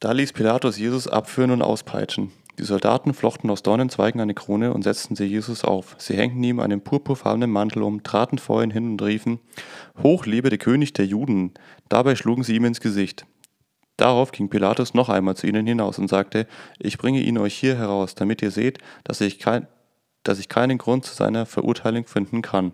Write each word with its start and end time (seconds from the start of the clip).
Da 0.00 0.12
ließ 0.12 0.32
Pilatus 0.32 0.78
Jesus 0.78 1.08
abführen 1.08 1.50
und 1.50 1.60
auspeitschen. 1.60 2.30
Die 2.56 2.64
Soldaten 2.64 3.14
flochten 3.14 3.50
aus 3.50 3.64
Dornenzweigen 3.64 4.20
eine 4.20 4.34
Krone 4.34 4.72
und 4.72 4.82
setzten 4.82 5.16
sie 5.16 5.24
Jesus 5.24 5.64
auf. 5.64 5.96
Sie 5.98 6.16
hängten 6.16 6.42
ihm 6.44 6.60
einen 6.60 6.80
purpurfarbenen 6.80 7.50
Mantel 7.50 7.82
um, 7.82 8.04
traten 8.04 8.38
vor 8.38 8.62
ihn 8.62 8.70
hin 8.70 8.92
und 8.92 9.02
riefen: 9.02 9.40
Hoch 10.02 10.24
lebe 10.24 10.50
der 10.50 10.58
König 10.58 10.92
der 10.92 11.06
Juden! 11.06 11.52
Dabei 11.88 12.14
schlugen 12.14 12.44
sie 12.44 12.54
ihm 12.54 12.64
ins 12.64 12.80
Gesicht. 12.80 13.26
Darauf 13.96 14.30
ging 14.30 14.48
Pilatus 14.48 14.94
noch 14.94 15.08
einmal 15.08 15.36
zu 15.36 15.48
ihnen 15.48 15.66
hinaus 15.66 15.98
und 15.98 16.08
sagte: 16.08 16.46
Ich 16.78 16.96
bringe 16.96 17.20
ihn 17.20 17.36
euch 17.36 17.54
hier 17.54 17.76
heraus, 17.76 18.14
damit 18.14 18.40
ihr 18.40 18.52
seht, 18.52 18.78
dass 19.02 19.20
ich, 19.20 19.40
kein, 19.40 19.66
dass 20.22 20.38
ich 20.38 20.48
keinen 20.48 20.78
Grund 20.78 21.06
zu 21.06 21.14
seiner 21.14 21.44
Verurteilung 21.44 22.06
finden 22.06 22.42
kann. 22.42 22.72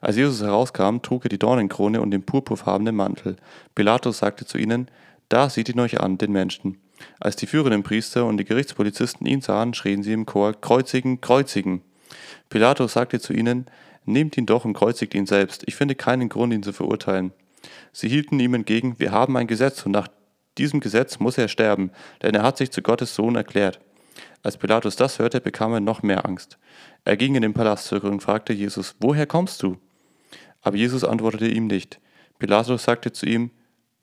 Als 0.00 0.16
Jesus 0.16 0.40
herauskam, 0.40 1.00
trug 1.02 1.26
er 1.26 1.28
die 1.28 1.38
Dornenkrone 1.38 2.00
und 2.00 2.10
den 2.10 2.24
purpurfarbenen 2.24 2.96
Mantel. 2.96 3.36
Pilatus 3.74 4.18
sagte 4.18 4.46
zu 4.46 4.56
ihnen: 4.56 4.90
da 5.28 5.48
sieht 5.48 5.68
ihn 5.68 5.80
euch 5.80 6.00
an, 6.00 6.18
den 6.18 6.32
Menschen. 6.32 6.78
Als 7.20 7.36
die 7.36 7.46
führenden 7.46 7.82
Priester 7.82 8.26
und 8.26 8.36
die 8.36 8.44
Gerichtspolizisten 8.44 9.26
ihn 9.26 9.40
sahen, 9.40 9.74
schrien 9.74 10.02
sie 10.02 10.12
im 10.12 10.26
Chor, 10.26 10.52
Kreuzigen, 10.52 11.20
Kreuzigen. 11.20 11.82
Pilatus 12.48 12.92
sagte 12.92 13.20
zu 13.20 13.32
ihnen, 13.32 13.66
Nehmt 14.06 14.36
ihn 14.36 14.46
doch 14.46 14.64
und 14.64 14.74
kreuzigt 14.74 15.14
ihn 15.14 15.26
selbst. 15.26 15.62
Ich 15.66 15.76
finde 15.76 15.94
keinen 15.94 16.28
Grund, 16.28 16.52
ihn 16.52 16.62
zu 16.62 16.72
verurteilen. 16.72 17.32
Sie 17.92 18.08
hielten 18.08 18.38
ihm 18.38 18.54
entgegen, 18.54 18.96
wir 18.98 19.12
haben 19.12 19.36
ein 19.36 19.46
Gesetz 19.46 19.84
und 19.86 19.92
nach 19.92 20.08
diesem 20.58 20.80
Gesetz 20.80 21.18
muss 21.18 21.38
er 21.38 21.48
sterben, 21.48 21.90
denn 22.22 22.34
er 22.34 22.42
hat 22.42 22.58
sich 22.58 22.70
zu 22.70 22.82
Gottes 22.82 23.14
Sohn 23.14 23.34
erklärt. 23.34 23.80
Als 24.42 24.58
Pilatus 24.58 24.96
das 24.96 25.18
hörte, 25.18 25.40
bekam 25.40 25.72
er 25.72 25.80
noch 25.80 26.02
mehr 26.02 26.26
Angst. 26.26 26.58
Er 27.04 27.16
ging 27.16 27.34
in 27.34 27.42
den 27.42 27.54
Palast 27.54 27.86
zurück 27.86 28.04
und 28.04 28.22
fragte 28.22 28.52
Jesus, 28.52 28.94
woher 29.00 29.26
kommst 29.26 29.62
du? 29.62 29.78
Aber 30.60 30.76
Jesus 30.76 31.02
antwortete 31.02 31.48
ihm 31.48 31.66
nicht. 31.66 31.98
Pilatus 32.38 32.84
sagte 32.84 33.12
zu 33.12 33.26
ihm, 33.26 33.50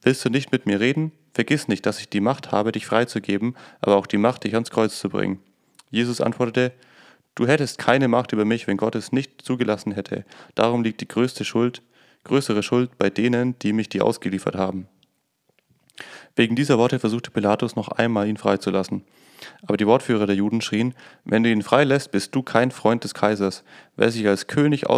Willst 0.03 0.25
du 0.25 0.29
nicht 0.29 0.51
mit 0.51 0.65
mir 0.65 0.79
reden? 0.79 1.11
Vergiss 1.33 1.67
nicht, 1.67 1.85
dass 1.85 1.99
ich 1.99 2.09
die 2.09 2.21
Macht 2.21 2.51
habe, 2.51 2.71
dich 2.71 2.85
freizugeben, 2.85 3.55
aber 3.79 3.95
auch 3.95 4.07
die 4.07 4.17
Macht, 4.17 4.43
dich 4.43 4.53
ans 4.55 4.71
Kreuz 4.71 4.99
zu 4.99 5.09
bringen. 5.09 5.39
Jesus 5.89 6.21
antwortete, 6.21 6.73
Du 7.35 7.47
hättest 7.47 7.77
keine 7.77 8.09
Macht 8.09 8.33
über 8.33 8.43
mich, 8.43 8.67
wenn 8.67 8.75
Gott 8.75 8.95
es 8.95 9.13
nicht 9.13 9.41
zugelassen 9.41 9.93
hätte. 9.93 10.25
Darum 10.53 10.83
liegt 10.83 10.99
die 10.99 11.07
größte 11.07 11.45
Schuld, 11.45 11.81
größere 12.25 12.61
Schuld 12.61 12.97
bei 12.97 13.09
denen, 13.09 13.57
die 13.59 13.71
mich 13.71 13.87
dir 13.87 14.03
ausgeliefert 14.03 14.55
haben. 14.55 14.87
Wegen 16.35 16.55
dieser 16.55 16.77
Worte 16.77 16.99
versuchte 16.99 17.31
Pilatus 17.31 17.75
noch 17.75 17.87
einmal, 17.87 18.27
ihn 18.27 18.37
freizulassen. 18.37 19.05
Aber 19.63 19.77
die 19.77 19.87
Wortführer 19.87 20.27
der 20.27 20.35
Juden 20.35 20.61
schrien, 20.61 20.93
wenn 21.23 21.43
du 21.43 21.49
ihn 21.49 21.61
freilässt, 21.61 22.11
bist 22.11 22.35
du 22.35 22.43
kein 22.43 22.71
Freund 22.71 23.03
des 23.03 23.13
Kaisers. 23.13 23.63
Wer 23.95 24.11
sich 24.11 24.27
als 24.27 24.47
König 24.47 24.89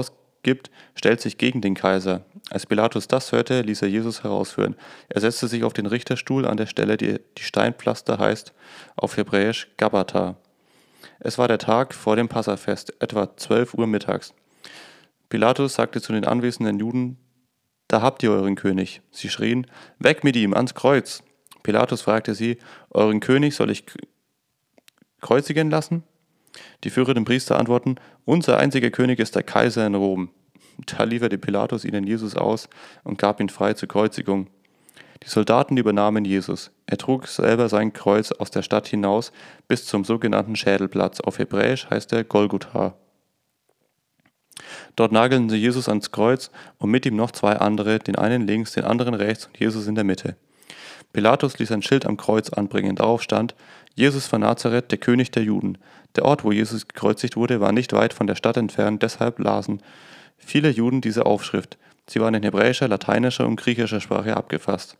ausgibt, 0.43 0.71
stellt 0.95 1.21
sich 1.21 1.37
gegen 1.37 1.61
den 1.61 1.73
Kaiser. 1.73 2.25
Als 2.49 2.65
Pilatus 2.65 3.07
das 3.07 3.31
hörte, 3.31 3.61
ließ 3.61 3.81
er 3.81 3.87
Jesus 3.87 4.23
herausführen. 4.23 4.75
Er 5.07 5.21
setzte 5.21 5.47
sich 5.47 5.63
auf 5.63 5.71
den 5.71 5.85
Richterstuhl 5.85 6.45
an 6.45 6.57
der 6.57 6.65
Stelle, 6.65 6.97
die, 6.97 7.19
die 7.37 7.43
Steinpflaster 7.43 8.19
heißt, 8.19 8.53
auf 8.97 9.15
Hebräisch 9.15 9.69
Gabata. 9.77 10.35
Es 11.19 11.37
war 11.37 11.47
der 11.47 11.59
Tag 11.59 11.93
vor 11.93 12.17
dem 12.17 12.27
Passafest, 12.27 12.93
etwa 13.01 13.35
zwölf 13.37 13.73
Uhr 13.73 13.87
mittags. 13.87 14.33
Pilatus 15.29 15.75
sagte 15.75 16.01
zu 16.01 16.11
den 16.11 16.25
anwesenden 16.25 16.77
Juden, 16.77 17.17
da 17.87 18.01
habt 18.01 18.21
ihr 18.23 18.31
euren 18.31 18.55
König. 18.55 19.01
Sie 19.11 19.29
schrien, 19.29 19.65
weg 19.99 20.25
mit 20.25 20.35
ihm, 20.35 20.53
ans 20.53 20.73
Kreuz. 20.73 21.23
Pilatus 21.63 22.01
fragte 22.01 22.35
sie, 22.35 22.57
euren 22.89 23.21
König 23.21 23.55
soll 23.55 23.69
ich 23.69 23.85
kreuzigen 25.21 25.69
lassen? 25.69 26.03
Die 26.83 26.89
führenden 26.89 27.25
Priester 27.25 27.59
antworten, 27.59 27.95
unser 28.25 28.57
einziger 28.57 28.89
König 28.89 29.19
ist 29.19 29.35
der 29.35 29.43
Kaiser 29.43 29.85
in 29.85 29.95
Rom. 29.95 30.29
Da 30.85 31.03
lieferte 31.03 31.37
Pilatus 31.37 31.85
ihnen 31.85 32.05
Jesus 32.05 32.35
aus 32.35 32.69
und 33.03 33.17
gab 33.17 33.39
ihn 33.39 33.49
frei 33.49 33.73
zur 33.73 33.89
Kreuzigung. 33.89 34.47
Die 35.23 35.29
Soldaten 35.29 35.77
übernahmen 35.77 36.25
Jesus. 36.25 36.71
Er 36.85 36.97
trug 36.97 37.27
selber 37.27 37.69
sein 37.69 37.93
Kreuz 37.93 38.31
aus 38.31 38.51
der 38.51 38.61
Stadt 38.61 38.87
hinaus 38.87 39.31
bis 39.67 39.85
zum 39.85 40.03
sogenannten 40.03 40.55
Schädelplatz. 40.55 41.21
Auf 41.21 41.39
Hebräisch 41.39 41.89
heißt 41.89 42.11
er 42.13 42.23
Golgotha. 42.23 42.95
Dort 44.95 45.11
nagelten 45.11 45.49
sie 45.49 45.57
Jesus 45.57 45.89
ans 45.89 46.11
Kreuz 46.11 46.51
und 46.77 46.91
mit 46.91 47.05
ihm 47.05 47.15
noch 47.15 47.31
zwei 47.31 47.55
andere, 47.55 47.99
den 47.99 48.15
einen 48.15 48.45
links, 48.45 48.73
den 48.73 48.83
anderen 48.83 49.13
rechts 49.13 49.47
und 49.47 49.59
Jesus 49.59 49.87
in 49.87 49.95
der 49.95 50.03
Mitte. 50.03 50.35
Pilatus 51.13 51.57
ließ 51.59 51.71
ein 51.71 51.83
Schild 51.83 52.05
am 52.05 52.17
Kreuz 52.17 52.49
anbringen. 52.49 52.95
Darauf 52.95 53.21
stand: 53.21 53.55
Jesus 53.95 54.27
von 54.27 54.41
Nazareth, 54.41 54.91
der 54.91 54.97
König 54.97 55.31
der 55.31 55.43
Juden. 55.43 55.77
Der 56.15 56.25
Ort, 56.25 56.43
wo 56.43 56.51
Jesus 56.51 56.87
gekreuzigt 56.87 57.35
wurde, 57.35 57.59
war 57.59 57.71
nicht 57.71 57.93
weit 57.93 58.13
von 58.13 58.27
der 58.27 58.35
Stadt 58.35 58.57
entfernt, 58.57 59.01
deshalb 59.01 59.39
lasen 59.39 59.81
viele 60.37 60.69
Juden 60.69 61.01
diese 61.01 61.25
Aufschrift. 61.25 61.77
Sie 62.07 62.19
waren 62.19 62.33
in 62.33 62.43
hebräischer, 62.43 62.87
lateinischer 62.87 63.47
und 63.47 63.55
griechischer 63.55 64.01
Sprache 64.01 64.35
abgefasst. 64.35 64.97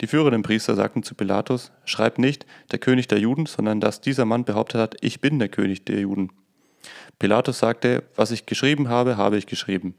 Die 0.00 0.06
führenden 0.06 0.42
Priester 0.42 0.74
sagten 0.74 1.02
zu 1.02 1.14
Pilatus, 1.14 1.72
schreib 1.84 2.18
nicht 2.18 2.46
der 2.70 2.78
König 2.78 3.08
der 3.08 3.18
Juden, 3.18 3.46
sondern 3.46 3.80
dass 3.80 4.00
dieser 4.00 4.24
Mann 4.24 4.44
behauptet 4.44 4.80
hat, 4.80 4.96
ich 5.00 5.20
bin 5.20 5.38
der 5.38 5.48
König 5.48 5.84
der 5.84 6.00
Juden. 6.00 6.30
Pilatus 7.18 7.58
sagte, 7.58 8.04
was 8.14 8.30
ich 8.30 8.46
geschrieben 8.46 8.88
habe, 8.88 9.16
habe 9.16 9.36
ich 9.36 9.46
geschrieben. 9.46 9.94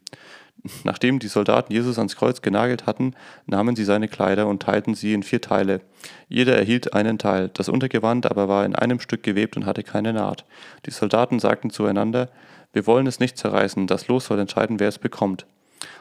Nachdem 0.84 1.19
die 1.19 1.28
Soldaten 1.28 1.72
Jesus 1.72 1.97
ans 1.97 2.16
Kreuz 2.16 2.41
genagelt 2.41 2.85
hatten, 2.85 3.13
nahmen 3.46 3.75
sie 3.75 3.85
seine 3.85 4.07
Kleider 4.07 4.47
und 4.47 4.62
teilten 4.62 4.94
sie 4.94 5.13
in 5.13 5.24
vier 5.24 5.41
Teile. 5.41 5.81
Jeder 6.28 6.57
erhielt 6.57 6.94
einen 6.94 7.18
Teil, 7.18 7.50
das 7.53 7.69
Untergewand 7.69 8.25
aber 8.30 8.47
war 8.47 8.66
in 8.66 8.75
einem 8.75 9.00
Stück 9.00 9.24
gewebt 9.24 9.56
und 9.56 9.66
hatte 9.66 9.84
keine 9.84 10.13
Naht. 10.13 10.46
Die 10.85 10.91
Soldaten 10.91 11.40
sagten 11.40 11.69
zueinander, 11.69 12.30
wir 12.74 12.85
wollen 12.88 13.07
es 13.07 13.19
nicht 13.19 13.38
zerreißen, 13.38 13.88
das 13.88 14.07
Los 14.07 14.25
soll 14.25 14.40
entscheiden, 14.40 14.80
wer 14.80 14.90
es 14.90 15.00
bekommt. 15.00 15.46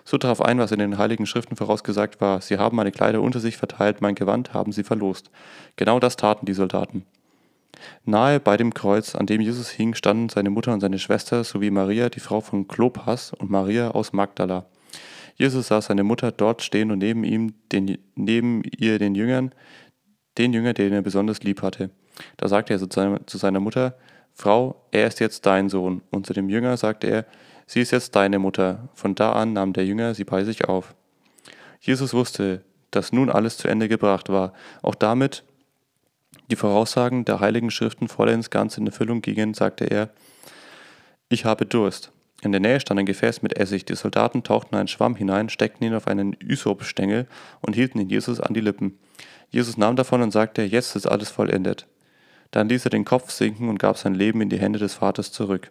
So 0.05 0.19
traf 0.19 0.41
ein, 0.41 0.59
was 0.59 0.73
in 0.73 0.81
den 0.81 0.99
heiligen 0.99 1.27
Schriften 1.27 1.57
vorausgesagt 1.57 2.21
war, 2.21 2.41
sie 2.41 2.59
haben 2.59 2.77
meine 2.77 2.93
Kleider 2.93 3.23
unter 3.23 3.41
sich 3.41 3.57
verteilt, 3.57 4.01
mein 4.01 4.15
Gewand 4.15 4.55
haben 4.55 4.73
sie 4.73 4.83
verlost. 4.83 5.31
Genau 5.77 6.01
das 6.01 6.17
taten 6.17 6.47
die 6.47 6.55
Soldaten. 6.55 7.05
Nahe 8.05 8.41
bei 8.41 8.57
dem 8.57 8.75
Kreuz, 8.75 9.15
an 9.15 9.27
dem 9.27 9.41
Jesus 9.41 9.71
hing, 9.71 9.95
standen 9.95 10.29
seine 10.29 10.51
Mutter 10.51 10.73
und 10.73 10.81
seine 10.81 10.99
Schwester 10.99 11.45
sowie 11.45 11.71
Maria, 11.71 12.09
die 12.09 12.21
Frau 12.21 12.41
von 12.41 12.69
Klopas, 12.69 13.33
und 13.33 13.51
Maria 13.51 13.91
aus 13.91 14.13
Magdala. 14.13 14.67
Jesus 15.37 15.69
sah 15.69 15.81
seine 15.81 16.03
Mutter 16.03 16.33
dort 16.33 16.63
stehen 16.63 16.91
und 16.91 16.99
neben 16.99 17.25
ihm, 17.25 17.55
den, 17.71 17.99
neben 18.17 18.63
ihr 18.77 18.99
den 18.99 19.15
Jüngern, 19.15 19.55
den 20.37 20.53
Jünger, 20.53 20.73
den 20.73 20.93
er 20.93 21.03
besonders 21.03 21.43
lieb 21.43 21.63
hatte. 21.63 21.91
Da 22.37 22.49
sagte 22.49 22.75
er 22.75 22.81
zu 23.27 23.39
seiner 23.39 23.61
Mutter, 23.61 23.97
Frau, 24.35 24.87
er 24.91 25.07
ist 25.07 25.21
jetzt 25.21 25.47
dein 25.47 25.69
Sohn. 25.69 26.03
Und 26.11 26.27
zu 26.27 26.33
dem 26.33 26.49
Jünger 26.49 26.77
sagte 26.77 27.09
er, 27.09 27.27
sie 27.67 27.81
ist 27.81 27.91
jetzt 27.91 28.15
deine 28.15 28.39
Mutter. 28.39 28.89
Von 28.95 29.15
da 29.15 29.33
an 29.33 29.53
nahm 29.53 29.73
der 29.73 29.85
Jünger 29.85 30.15
sie 30.15 30.25
bei 30.25 30.45
sich 30.45 30.69
auf. 30.69 30.95
Jesus 31.81 32.15
wusste, 32.15 32.65
dass 32.91 33.13
nun 33.13 33.31
alles 33.31 33.59
zu 33.59 33.69
Ende 33.69 33.89
gebracht 33.89 34.29
war, 34.29 34.53
auch 34.83 34.95
damit 34.95 35.45
die 36.51 36.57
Voraussagen 36.57 37.25
der 37.25 37.41
heiligen 37.41 37.71
Schriften 37.71 38.09
vollends 38.09 38.51
ganz 38.51 38.79
in 38.79 38.87
Erfüllung 38.87 39.23
gingen, 39.23 39.55
sagte 39.55 39.85
er, 39.85 40.11
ich 41.29 41.45
habe 41.45 41.67
Durst. 41.67 42.11
In 42.41 42.53
der 42.53 42.61
Nähe 42.61 42.81
stand 42.81 43.01
ein 43.01 43.07
Gefäß 43.07 43.43
mit 43.43 43.59
Essig. 43.59 43.85
Die 43.85 43.97
Soldaten 43.97 44.45
tauchten 44.45 44.77
einen 44.77 44.89
Schwamm 44.89 45.17
hinein, 45.17 45.49
steckten 45.49 45.87
ihn 45.87 45.95
auf 45.95 46.07
einen 46.07 46.37
Ysopstängel 46.41 47.27
und 47.61 47.75
hielten 47.75 48.01
ihn 48.01 48.09
Jesus 48.09 48.41
an 48.41 48.55
die 48.55 48.61
Lippen. 48.61 48.99
Jesus 49.51 49.77
nahm 49.77 49.97
davon 49.97 50.23
und 50.23 50.31
sagte, 50.31 50.63
jetzt 50.63 50.95
ist 50.95 51.07
alles 51.07 51.31
vollendet. 51.31 51.87
Dann 52.51 52.69
ließ 52.69 52.87
er 52.87 52.91
den 52.91 53.05
Kopf 53.05 53.31
sinken 53.31 53.69
und 53.69 53.79
gab 53.79 53.99
sein 53.99 54.15
Leben 54.15 54.41
in 54.41 54.49
die 54.49 54.59
Hände 54.59 54.79
des 54.79 54.95
Vaters 54.95 55.33
zurück. 55.33 55.71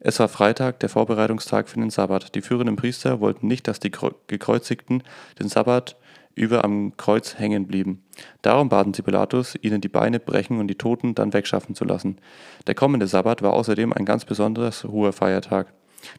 Es 0.00 0.18
war 0.20 0.28
Freitag, 0.28 0.80
der 0.80 0.88
Vorbereitungstag 0.88 1.68
für 1.68 1.80
den 1.80 1.90
Sabbat. 1.90 2.34
Die 2.34 2.40
führenden 2.40 2.76
Priester 2.76 3.20
wollten 3.20 3.48
nicht, 3.48 3.68
dass 3.68 3.80
die 3.80 3.90
Gekreuzigten 3.90 5.02
den 5.38 5.48
Sabbat 5.48 5.96
über 6.38 6.64
am 6.64 6.96
Kreuz 6.96 7.38
hängen 7.38 7.66
blieben. 7.66 8.02
Darum 8.42 8.68
baten 8.68 8.94
sie 8.94 9.02
Pilatus, 9.02 9.56
ihnen 9.60 9.80
die 9.80 9.88
Beine 9.88 10.20
brechen 10.20 10.58
und 10.58 10.68
die 10.68 10.76
Toten 10.76 11.14
dann 11.14 11.32
wegschaffen 11.32 11.74
zu 11.74 11.84
lassen. 11.84 12.18
Der 12.66 12.74
kommende 12.74 13.06
Sabbat 13.06 13.42
war 13.42 13.52
außerdem 13.52 13.92
ein 13.92 14.04
ganz 14.04 14.24
besonderes 14.24 14.84
hoher 14.84 15.12
Feiertag. 15.12 15.72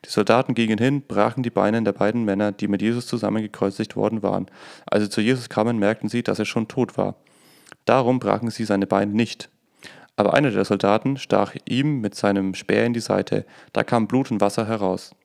Die 0.05 0.09
Soldaten 0.09 0.55
gingen 0.55 0.77
hin, 0.77 1.01
brachen 1.01 1.43
die 1.43 1.49
Beine 1.49 1.81
der 1.81 1.93
beiden 1.93 2.25
Männer, 2.25 2.51
die 2.51 2.67
mit 2.67 2.81
Jesus 2.81 3.07
zusammen 3.07 3.41
gekreuzigt 3.41 3.95
worden 3.95 4.21
waren. 4.21 4.47
Als 4.85 5.03
sie 5.03 5.09
zu 5.09 5.21
Jesus 5.21 5.49
kamen, 5.49 5.79
merkten 5.79 6.09
sie, 6.09 6.21
dass 6.21 6.39
er 6.39 6.45
schon 6.45 6.67
tot 6.67 6.97
war. 6.97 7.15
Darum 7.85 8.19
brachen 8.19 8.49
sie 8.49 8.65
seine 8.65 8.87
Beine 8.87 9.13
nicht. 9.13 9.49
Aber 10.15 10.33
einer 10.33 10.51
der 10.51 10.65
Soldaten 10.65 11.17
stach 11.17 11.55
ihm 11.65 12.01
mit 12.01 12.13
seinem 12.13 12.53
Speer 12.53 12.85
in 12.85 12.93
die 12.93 12.99
Seite. 12.99 13.45
Da 13.71 13.83
kam 13.83 14.07
Blut 14.07 14.31
und 14.31 14.41
Wasser 14.41 14.67
heraus. 14.67 15.15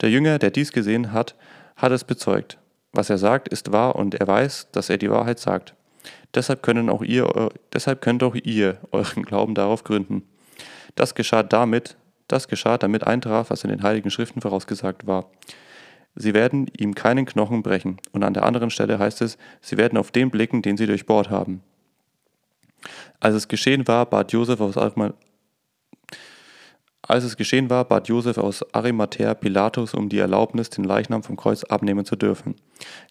Der 0.00 0.10
Jünger, 0.10 0.38
der 0.40 0.50
dies 0.50 0.72
gesehen 0.72 1.12
hat, 1.12 1.36
hat 1.76 1.92
es 1.92 2.02
bezeugt. 2.02 2.58
Was 2.92 3.10
er 3.10 3.18
sagt, 3.18 3.48
ist 3.48 3.72
wahr 3.72 3.96
und 3.96 4.14
er 4.14 4.26
weiß, 4.26 4.68
dass 4.72 4.90
er 4.90 4.98
die 4.98 5.10
Wahrheit 5.10 5.38
sagt. 5.38 5.74
Deshalb, 6.34 6.62
können 6.62 6.88
auch 6.90 7.02
ihr, 7.02 7.50
deshalb 7.72 8.00
könnt 8.00 8.22
auch 8.22 8.34
ihr 8.34 8.78
euren 8.90 9.22
Glauben 9.22 9.54
darauf 9.54 9.84
gründen. 9.84 10.22
Das 10.94 11.14
geschah 11.14 11.42
damit, 11.42 11.96
das 12.28 12.48
geschah, 12.48 12.78
damit 12.78 13.06
eintraf, 13.06 13.50
was 13.50 13.64
in 13.64 13.70
den 13.70 13.82
heiligen 13.82 14.10
Schriften 14.10 14.40
vorausgesagt 14.40 15.06
war. 15.06 15.30
Sie 16.14 16.34
werden 16.34 16.66
ihm 16.76 16.94
keinen 16.94 17.24
Knochen 17.24 17.62
brechen. 17.62 17.98
Und 18.12 18.22
an 18.22 18.34
der 18.34 18.44
anderen 18.44 18.70
Stelle 18.70 18.98
heißt 18.98 19.22
es, 19.22 19.38
sie 19.60 19.76
werden 19.78 19.98
auf 19.98 20.10
den 20.10 20.30
blicken, 20.30 20.62
den 20.62 20.76
sie 20.76 20.86
durchbohrt 20.86 21.30
haben. 21.30 21.62
Als 23.20 23.34
es 23.34 23.48
geschehen 23.48 23.86
war, 23.88 24.06
bat 24.06 24.32
Josef 24.32 24.60
aus 24.60 24.76
Als 27.08 27.24
es 27.24 27.36
geschehen 27.36 27.68
war, 27.68 27.84
bat 27.84 28.06
Josef 28.06 28.38
aus 28.38 28.64
Arimathäa 28.72 29.34
Pilatus 29.34 29.92
um 29.92 30.08
die 30.08 30.18
Erlaubnis, 30.18 30.70
den 30.70 30.84
Leichnam 30.84 31.24
vom 31.24 31.36
Kreuz 31.36 31.64
abnehmen 31.64 32.04
zu 32.04 32.14
dürfen. 32.14 32.54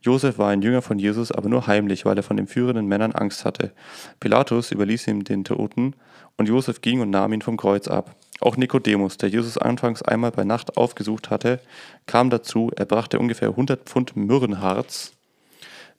Josef 0.02 0.38
war 0.38 0.50
ein 0.50 0.62
Jünger 0.62 0.82
von 0.82 0.98
Jesus, 0.98 1.32
aber 1.32 1.50
nur 1.50 1.68
heimlich, 1.68 2.06
weil 2.06 2.16
er 2.16 2.24
von 2.24 2.38
den 2.38 2.48
führenden 2.48 2.88
Männern 2.88 3.12
Angst 3.12 3.44
hatte. 3.44 3.74
Pilatus 4.22 4.72
überließ 4.72 5.08
ihm 5.08 5.26
den 5.26 5.44
Toten, 5.44 5.96
und 6.38 6.48
Josef 6.48 6.80
ging 6.80 7.02
und 7.02 7.10
nahm 7.10 7.34
ihn 7.34 7.42
vom 7.42 7.58
Kreuz 7.58 7.90
ab. 7.90 8.16
Auch 8.40 8.56
Nikodemus, 8.56 9.18
der 9.18 9.30
Jesus 9.30 9.58
anfangs 9.58 10.02
einmal 10.02 10.32
bei 10.32 10.46
Nacht 10.46 10.78
aufgesucht 10.78 11.30
hatte, 11.30 11.60
kam 12.08 12.30
dazu. 12.30 12.72
Er 12.76 12.86
brachte 12.86 13.20
ungefähr 13.20 13.50
100 13.50 13.88
Pfund 13.88 14.16
Myrrhenharz 14.16 15.12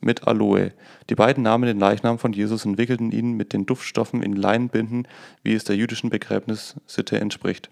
mit 0.01 0.27
Aloe. 0.27 0.73
Die 1.11 1.15
beiden 1.15 1.45
nahmen 1.45 1.67
den 1.67 1.79
Leichnam 1.79 2.19
von 2.19 2.33
Jesus 2.33 2.65
und 2.65 2.79
wickelten 2.79 3.13
ihn 3.13 3.35
mit 3.35 3.53
den 3.53 3.67
Duftstoffen 3.67 4.23
in 4.23 4.35
Leinenbinden, 4.35 5.07
wie 5.43 5.55
es 5.55 5.65
der 5.65 5.77
jüdischen 5.77 6.11
Begräbnissitte 6.11 7.21
entspricht. 7.21 7.71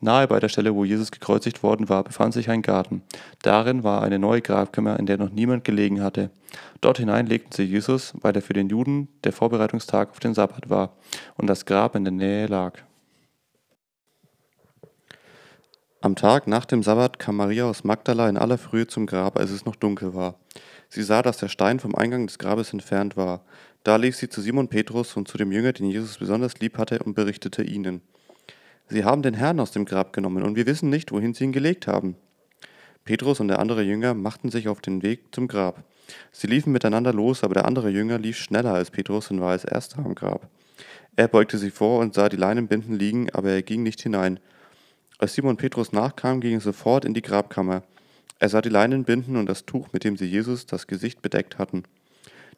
Nahe 0.00 0.28
bei 0.28 0.40
der 0.40 0.48
Stelle, 0.48 0.74
wo 0.74 0.84
Jesus 0.84 1.10
gekreuzigt 1.10 1.62
worden 1.62 1.88
war, 1.88 2.04
befand 2.04 2.34
sich 2.34 2.50
ein 2.50 2.62
Garten. 2.62 3.02
Darin 3.42 3.84
war 3.84 4.02
eine 4.02 4.18
neue 4.18 4.42
Grabkammer, 4.42 4.98
in 4.98 5.06
der 5.06 5.18
noch 5.18 5.30
niemand 5.30 5.64
gelegen 5.64 6.02
hatte. 6.02 6.30
Dort 6.80 6.98
hinein 6.98 7.26
legten 7.26 7.52
sie 7.52 7.64
Jesus, 7.64 8.14
weil 8.20 8.34
er 8.34 8.42
für 8.42 8.52
den 8.52 8.68
Juden 8.68 9.08
der 9.24 9.32
Vorbereitungstag 9.32 10.10
auf 10.10 10.20
den 10.20 10.34
Sabbat 10.34 10.70
war 10.70 10.96
und 11.36 11.46
das 11.46 11.64
Grab 11.64 11.96
in 11.96 12.04
der 12.04 12.12
Nähe 12.12 12.46
lag. 12.46 12.82
Am 16.04 16.16
Tag 16.16 16.46
nach 16.46 16.66
dem 16.66 16.82
Sabbat 16.82 17.18
kam 17.18 17.36
Maria 17.36 17.64
aus 17.64 17.82
Magdala 17.82 18.28
in 18.28 18.36
aller 18.36 18.58
Frühe 18.58 18.86
zum 18.86 19.06
Grab, 19.06 19.38
als 19.38 19.50
es 19.50 19.64
noch 19.64 19.74
dunkel 19.74 20.14
war. 20.14 20.38
Sie 20.90 21.02
sah, 21.02 21.22
dass 21.22 21.38
der 21.38 21.48
Stein 21.48 21.80
vom 21.80 21.94
Eingang 21.94 22.26
des 22.26 22.38
Grabes 22.38 22.74
entfernt 22.74 23.16
war. 23.16 23.42
Da 23.84 23.96
lief 23.96 24.14
sie 24.14 24.28
zu 24.28 24.42
Simon 24.42 24.68
Petrus 24.68 25.16
und 25.16 25.28
zu 25.28 25.38
dem 25.38 25.50
Jünger, 25.50 25.72
den 25.72 25.86
Jesus 25.86 26.18
besonders 26.18 26.60
lieb 26.60 26.76
hatte, 26.76 26.98
und 26.98 27.14
berichtete 27.14 27.62
ihnen. 27.62 28.02
Sie 28.88 29.04
haben 29.04 29.22
den 29.22 29.34
Herrn 29.34 29.60
aus 29.60 29.70
dem 29.72 29.84
Grab 29.84 30.12
genommen, 30.12 30.42
und 30.42 30.56
wir 30.56 30.66
wissen 30.66 30.90
nicht, 30.90 31.12
wohin 31.12 31.34
sie 31.34 31.44
ihn 31.44 31.52
gelegt 31.52 31.86
haben. 31.86 32.16
Petrus 33.04 33.40
und 33.40 33.48
der 33.48 33.58
andere 33.58 33.82
Jünger 33.82 34.14
machten 34.14 34.50
sich 34.50 34.68
auf 34.68 34.80
den 34.80 35.02
Weg 35.02 35.34
zum 35.34 35.48
Grab. 35.48 35.84
Sie 36.32 36.46
liefen 36.46 36.72
miteinander 36.72 37.12
los, 37.12 37.44
aber 37.44 37.54
der 37.54 37.66
andere 37.66 37.90
Jünger 37.90 38.18
lief 38.18 38.36
schneller 38.36 38.74
als 38.74 38.90
Petrus 38.90 39.30
und 39.30 39.40
war 39.40 39.50
als 39.50 39.64
erster 39.64 39.98
am 39.98 40.14
Grab. 40.14 40.48
Er 41.16 41.28
beugte 41.28 41.58
sich 41.58 41.72
vor 41.72 42.00
und 42.00 42.14
sah 42.14 42.28
die 42.28 42.36
Leinenbinden 42.36 42.98
liegen, 42.98 43.30
aber 43.30 43.50
er 43.50 43.62
ging 43.62 43.82
nicht 43.82 44.02
hinein. 44.02 44.40
Als 45.18 45.34
Simon 45.34 45.56
Petrus 45.56 45.92
nachkam, 45.92 46.40
ging 46.40 46.54
er 46.54 46.60
sofort 46.60 47.04
in 47.04 47.14
die 47.14 47.22
Grabkammer. 47.22 47.82
Er 48.38 48.48
sah 48.48 48.60
die 48.60 48.68
Leinenbinden 48.68 49.36
und 49.36 49.46
das 49.46 49.64
Tuch, 49.64 49.88
mit 49.92 50.04
dem 50.04 50.16
sie 50.16 50.26
Jesus 50.26 50.66
das 50.66 50.86
Gesicht 50.86 51.22
bedeckt 51.22 51.58
hatten. 51.58 51.84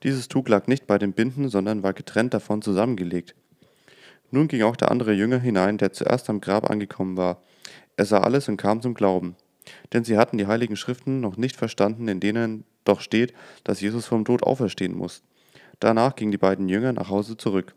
Dieses 0.02 0.28
Tuch 0.28 0.49
lag 0.49 0.67
nicht 0.67 0.87
bei 0.87 0.99
den 0.99 1.12
Binden, 1.12 1.49
sondern 1.49 1.82
war 1.82 1.93
getrennt 1.93 2.34
davon 2.34 2.62
zusammengelegt. 2.62 3.34
Nun 4.31 4.49
ging 4.49 4.62
auch 4.62 4.76
der 4.76 4.90
andere 4.90 5.12
Jünger 5.12 5.38
hinein, 5.38 5.78
der 5.78 5.93
zuerst 5.93 6.28
am 6.28 6.40
Grab 6.40 6.70
angekommen 6.70 7.17
war. 7.17 7.43
Er 7.96 8.05
sah 8.05 8.20
alles 8.20 8.49
und 8.49 8.56
kam 8.56 8.82
zum 8.82 8.94
Glauben. 8.94 9.37
Denn 9.93 10.05
sie 10.05 10.17
hatten 10.17 10.38
die 10.38 10.46
heiligen 10.46 10.76
Schriften 10.76 11.20
noch 11.20 11.37
nicht 11.37 11.56
verstanden, 11.56 12.08
in 12.08 12.20
denen 12.20 12.64
doch 12.84 13.00
steht, 13.00 13.32
dass 13.64 13.81
Jesus 13.81 14.06
vom 14.06 14.25
Tod 14.25 14.43
auferstehen 14.43 14.96
muss. 14.96 15.23
Danach 15.81 16.14
gingen 16.14 16.32
die 16.32 16.38
beiden 16.38 16.69
Jünger 16.69 16.93
nach 16.93 17.11
Hause 17.11 17.37
zurück. 17.37 17.75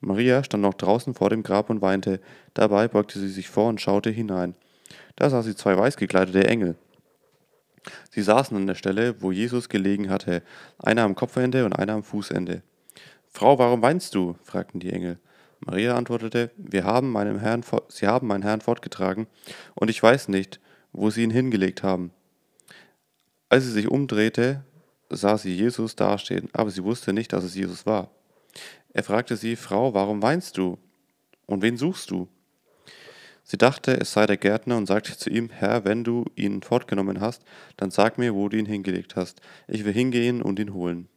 Maria 0.00 0.44
stand 0.44 0.62
noch 0.62 0.74
draußen 0.74 1.14
vor 1.14 1.30
dem 1.30 1.42
Grab 1.42 1.70
und 1.70 1.82
weinte. 1.82 2.20
Dabei 2.52 2.88
beugte 2.88 3.18
sie 3.18 3.28
sich 3.28 3.48
vor 3.48 3.68
und 3.68 3.80
schaute 3.80 4.10
hinein. 4.10 4.54
Da 5.16 5.30
sah 5.30 5.42
sie 5.42 5.56
zwei 5.56 5.76
weiß 5.76 5.96
gekleidete 5.96 6.46
Engel. 6.46 6.76
Sie 8.10 8.22
saßen 8.22 8.56
an 8.56 8.66
der 8.66 8.74
Stelle, 8.74 9.20
wo 9.20 9.32
Jesus 9.32 9.68
gelegen 9.68 10.08
hatte, 10.10 10.42
einer 10.78 11.02
am 11.02 11.14
Kopfende 11.14 11.64
und 11.64 11.74
einer 11.74 11.94
am 11.94 12.02
Fußende. 12.02 12.62
Frau, 13.28 13.58
warum 13.58 13.82
weinst 13.82 14.14
du? 14.14 14.36
fragten 14.42 14.80
die 14.80 14.90
Engel. 14.90 15.18
Maria 15.66 15.96
antwortete, 15.96 16.50
Wir 16.56 16.84
haben 16.84 17.10
meinem 17.10 17.38
Herrn, 17.38 17.64
Sie 17.88 18.06
haben 18.06 18.26
meinen 18.26 18.42
Herrn 18.42 18.60
fortgetragen, 18.60 19.26
und 19.74 19.88
ich 19.88 20.02
weiß 20.02 20.28
nicht, 20.28 20.60
wo 20.92 21.10
Sie 21.10 21.22
ihn 21.22 21.30
hingelegt 21.30 21.82
haben. 21.82 22.12
Als 23.48 23.64
sie 23.64 23.70
sich 23.70 23.88
umdrehte, 23.88 24.64
sah 25.10 25.38
sie 25.38 25.54
Jesus 25.54 25.94
dastehen, 25.94 26.48
aber 26.52 26.70
sie 26.70 26.82
wusste 26.82 27.12
nicht, 27.12 27.32
dass 27.32 27.44
es 27.44 27.54
Jesus 27.54 27.86
war. 27.86 28.10
Er 28.92 29.04
fragte 29.04 29.36
sie, 29.36 29.54
Frau, 29.54 29.94
warum 29.94 30.22
weinst 30.22 30.58
du? 30.58 30.76
Und 31.46 31.62
wen 31.62 31.76
suchst 31.76 32.10
du? 32.10 32.28
Sie 33.44 33.56
dachte, 33.56 34.00
es 34.00 34.12
sei 34.12 34.26
der 34.26 34.38
Gärtner 34.38 34.76
und 34.76 34.86
sagte 34.86 35.16
zu 35.16 35.30
ihm, 35.30 35.50
Herr, 35.50 35.84
wenn 35.84 36.02
du 36.02 36.24
ihn 36.34 36.62
fortgenommen 36.62 37.20
hast, 37.20 37.44
dann 37.76 37.92
sag 37.92 38.18
mir, 38.18 38.34
wo 38.34 38.48
du 38.48 38.56
ihn 38.56 38.66
hingelegt 38.66 39.14
hast. 39.14 39.40
Ich 39.68 39.84
will 39.84 39.92
hingehen 39.92 40.42
und 40.42 40.58
ihn 40.58 40.74
holen. 40.74 41.08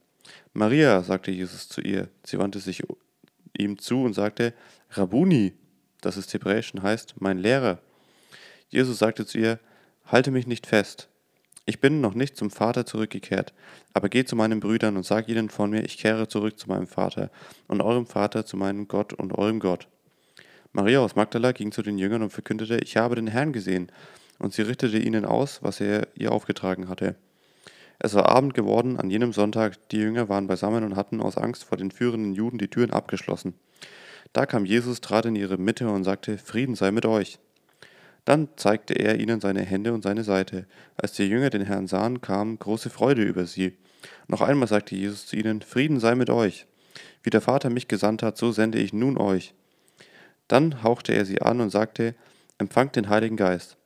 Maria, 0.54 1.02
sagte 1.04 1.32
Jesus 1.32 1.70
zu 1.70 1.82
ihr. 1.82 2.10
Sie 2.24 2.38
wandte 2.38 2.60
sich 2.60 2.84
ihm 3.60 3.78
zu 3.78 4.04
und 4.04 4.14
sagte, 4.14 4.54
Rabuni, 4.92 5.54
das 6.02 6.18
ist 6.18 6.34
hebräisch 6.34 6.74
und 6.74 6.84
heißt 6.84 7.16
mein 7.20 7.38
Lehrer. 7.38 7.80
Jesus 8.70 9.00
sagte 9.00 9.26
zu 9.26 9.38
ihr, 9.38 9.60
halte 10.06 10.32
mich 10.32 10.48
nicht 10.48 10.68
fest. 10.68 11.10
Ich 11.66 11.82
bin 11.82 12.00
noch 12.00 12.14
nicht 12.14 12.38
zum 12.38 12.50
Vater 12.50 12.86
zurückgekehrt, 12.86 13.54
aber 13.94 14.08
geh 14.08 14.24
zu 14.24 14.38
meinen 14.38 14.62
Brüdern 14.62 14.96
und 14.96 15.06
sag 15.06 15.28
ihnen 15.28 15.50
von 15.50 15.70
mir, 15.70 15.84
ich 15.84 15.98
kehre 15.98 16.28
zurück 16.30 16.58
zu 16.58 16.70
meinem 16.70 16.88
Vater 16.88 17.30
und 17.68 17.82
eurem 17.82 18.06
Vater 18.06 18.46
zu 18.46 18.56
meinem 18.56 18.88
Gott 18.88 19.12
und 19.12 19.38
eurem 19.38 19.60
Gott. 19.60 19.90
Maria 20.72 21.00
aus 21.00 21.16
Magdala 21.16 21.52
ging 21.52 21.72
zu 21.72 21.82
den 21.82 21.98
Jüngern 21.98 22.22
und 22.22 22.30
verkündete, 22.30 22.78
ich 22.78 22.96
habe 22.96 23.16
den 23.16 23.28
Herrn 23.28 23.52
gesehen, 23.52 23.92
und 24.40 24.54
sie 24.54 24.62
richtete 24.62 24.98
ihnen 24.98 25.26
aus, 25.26 25.64
was 25.64 25.82
er 25.82 26.08
ihr 26.16 26.32
aufgetragen 26.32 26.88
hatte. 26.90 27.16
Es 28.00 28.14
war 28.14 28.30
Abend 28.30 28.54
geworden 28.54 28.98
an 28.98 29.10
jenem 29.10 29.34
Sonntag, 29.34 29.90
die 29.90 29.98
Jünger 29.98 30.30
waren 30.30 30.48
beisammen 30.48 30.84
und 30.84 30.96
hatten 30.96 31.20
aus 31.22 31.38
Angst 31.38 31.64
vor 31.64 31.78
den 31.78 31.92
führenden 31.92 32.34
Juden 32.34 32.58
die 32.58 32.68
Türen 32.68 32.92
abgeschlossen. 32.92 33.56
Da 34.34 34.46
kam 34.46 34.66
Jesus, 34.66 35.02
trat 35.02 35.26
in 35.26 35.36
ihre 35.36 35.58
Mitte 35.58 35.90
und 35.90 36.04
sagte, 36.04 36.38
Frieden 36.38 36.76
sei 36.76 36.92
mit 36.92 37.06
euch. 37.06 37.40
Dann 38.26 38.50
zeigte 38.58 38.94
er 38.94 39.20
ihnen 39.20 39.40
seine 39.40 39.62
Hände 39.62 39.94
und 39.94 40.04
seine 40.04 40.24
Seite. 40.24 40.68
Als 40.98 41.14
die 41.14 41.24
Jünger 41.24 41.50
den 41.50 41.62
Herrn 41.62 41.88
sahen, 41.88 42.22
kam 42.22 42.60
große 42.60 42.90
Freude 42.90 43.24
über 43.24 43.46
sie. 43.46 43.78
Noch 44.28 44.42
einmal 44.42 44.68
sagte 44.68 44.96
Jesus 44.96 45.26
zu 45.26 45.38
ihnen, 45.38 45.62
Frieden 45.62 46.00
sei 46.00 46.14
mit 46.14 46.30
euch. 46.30 46.68
Wie 47.24 47.30
der 47.30 47.42
Vater 47.42 47.70
mich 47.70 47.88
gesandt 47.88 48.22
hat, 48.22 48.38
so 48.38 48.52
sende 48.52 48.80
ich 48.80 48.94
nun 48.94 49.18
euch. 49.18 49.54
Dann 50.48 50.84
hauchte 50.84 51.14
er 51.14 51.26
sie 51.26 51.42
an 51.42 51.62
und 51.62 51.70
sagte, 51.70 52.16
Empfangt 52.60 52.96
den 52.96 53.08
Heiligen 53.08 53.38
Geist. 53.38 53.77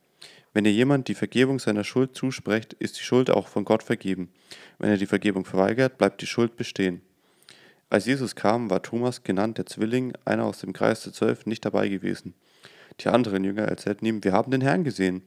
Wenn 0.53 0.65
ihr 0.65 0.73
jemand 0.73 1.07
die 1.07 1.15
Vergebung 1.15 1.59
seiner 1.59 1.83
Schuld 1.85 2.15
zusprecht, 2.15 2.73
ist 2.73 2.99
die 2.99 3.03
Schuld 3.03 3.29
auch 3.29 3.47
von 3.47 3.63
Gott 3.63 3.83
vergeben. 3.83 4.29
Wenn 4.79 4.89
er 4.89 4.97
die 4.97 5.05
Vergebung 5.05 5.45
verweigert, 5.45 5.97
bleibt 5.97 6.21
die 6.21 6.27
Schuld 6.27 6.57
bestehen. 6.57 7.01
Als 7.89 8.05
Jesus 8.05 8.35
kam, 8.35 8.69
war 8.69 8.81
Thomas, 8.81 9.23
genannt 9.23 9.57
der 9.57 9.65
Zwilling, 9.65 10.13
einer 10.25 10.45
aus 10.45 10.59
dem 10.59 10.73
Kreis 10.73 11.03
der 11.03 11.13
Zwölf, 11.13 11.45
nicht 11.45 11.63
dabei 11.63 11.87
gewesen. 11.87 12.33
Die 12.99 13.07
anderen 13.07 13.43
Jünger 13.43 13.63
erzählten 13.63 14.05
ihm, 14.05 14.23
wir 14.23 14.33
haben 14.33 14.51
den 14.51 14.61
Herrn 14.61 14.83
gesehen. 14.83 15.23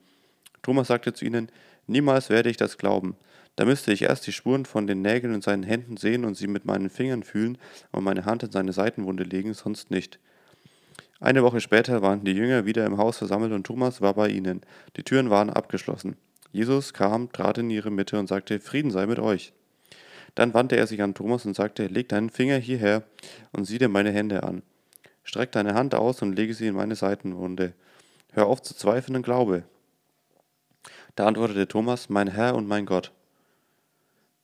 Thomas 0.62 0.88
sagte 0.88 1.12
zu 1.12 1.24
ihnen, 1.24 1.50
niemals 1.86 2.30
werde 2.30 2.50
ich 2.50 2.56
das 2.56 2.78
glauben. 2.78 3.16
Da 3.56 3.64
müsste 3.64 3.92
ich 3.92 4.02
erst 4.02 4.26
die 4.26 4.32
Spuren 4.32 4.64
von 4.64 4.86
den 4.86 5.02
Nägeln 5.02 5.34
in 5.34 5.42
seinen 5.42 5.62
Händen 5.62 5.96
sehen 5.96 6.24
und 6.24 6.36
sie 6.36 6.48
mit 6.48 6.64
meinen 6.64 6.90
Fingern 6.90 7.22
fühlen 7.22 7.58
und 7.92 8.04
meine 8.04 8.24
Hand 8.24 8.42
in 8.42 8.50
seine 8.50 8.72
Seitenwunde 8.72 9.24
legen, 9.24 9.54
sonst 9.54 9.90
nicht. 9.90 10.18
Eine 11.20 11.42
Woche 11.42 11.60
später 11.60 12.02
waren 12.02 12.24
die 12.24 12.32
Jünger 12.32 12.66
wieder 12.66 12.84
im 12.86 12.98
Haus 12.98 13.18
versammelt 13.18 13.52
und 13.52 13.64
Thomas 13.64 14.00
war 14.00 14.14
bei 14.14 14.28
ihnen. 14.28 14.60
Die 14.96 15.02
Türen 15.02 15.30
waren 15.30 15.50
abgeschlossen. 15.50 16.16
Jesus 16.52 16.92
kam, 16.92 17.32
trat 17.32 17.58
in 17.58 17.70
ihre 17.70 17.90
Mitte 17.90 18.18
und 18.18 18.28
sagte, 18.28 18.60
Frieden 18.60 18.90
sei 18.90 19.06
mit 19.06 19.18
euch. 19.18 19.52
Dann 20.34 20.54
wandte 20.54 20.76
er 20.76 20.86
sich 20.86 21.02
an 21.02 21.14
Thomas 21.14 21.46
und 21.46 21.54
sagte, 21.54 21.86
leg 21.86 22.08
deinen 22.08 22.30
Finger 22.30 22.58
hierher 22.58 23.04
und 23.52 23.64
sieh 23.64 23.78
dir 23.78 23.88
meine 23.88 24.10
Hände 24.10 24.42
an. 24.42 24.62
Streck 25.22 25.52
deine 25.52 25.74
Hand 25.74 25.94
aus 25.94 26.22
und 26.22 26.34
lege 26.34 26.54
sie 26.54 26.66
in 26.66 26.74
meine 26.74 26.96
Seitenwunde. 26.96 27.72
Hör 28.32 28.46
auf 28.46 28.60
zu 28.62 28.74
zweifeln 28.74 29.16
und 29.16 29.22
glaube. 29.22 29.64
Da 31.14 31.26
antwortete 31.26 31.68
Thomas, 31.68 32.08
mein 32.08 32.28
Herr 32.28 32.56
und 32.56 32.66
mein 32.66 32.84
Gott. 32.84 33.12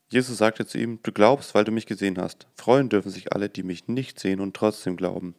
Jesus 0.08 0.38
sagte 0.38 0.66
zu 0.66 0.78
ihm, 0.78 1.00
du 1.02 1.12
glaubst, 1.12 1.54
weil 1.54 1.64
du 1.64 1.72
mich 1.72 1.86
gesehen 1.86 2.18
hast. 2.18 2.46
Freuen 2.56 2.88
dürfen 2.88 3.10
sich 3.10 3.32
alle, 3.32 3.48
die 3.48 3.62
mich 3.62 3.88
nicht 3.88 4.18
sehen 4.18 4.40
und 4.40 4.54
trotzdem 4.54 4.96
glauben. 4.96 5.34